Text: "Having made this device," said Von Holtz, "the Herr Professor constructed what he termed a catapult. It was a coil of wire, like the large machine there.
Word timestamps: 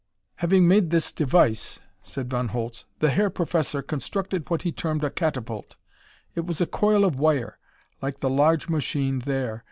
"Having 0.37 0.67
made 0.67 0.89
this 0.89 1.13
device," 1.13 1.79
said 2.01 2.27
Von 2.27 2.47
Holtz, 2.47 2.85
"the 2.97 3.11
Herr 3.11 3.29
Professor 3.29 3.83
constructed 3.83 4.49
what 4.49 4.63
he 4.63 4.71
termed 4.71 5.03
a 5.03 5.11
catapult. 5.11 5.75
It 6.33 6.43
was 6.47 6.59
a 6.59 6.65
coil 6.65 7.05
of 7.05 7.19
wire, 7.19 7.59
like 8.01 8.19
the 8.19 8.27
large 8.31 8.67
machine 8.67 9.19
there. 9.19 9.59